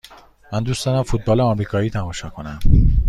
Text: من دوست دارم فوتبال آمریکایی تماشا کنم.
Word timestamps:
من 0.53 0.63
دوست 0.63 0.85
دارم 0.85 1.03
فوتبال 1.03 1.41
آمریکایی 1.41 1.89
تماشا 1.89 2.29
کنم. 2.29 2.59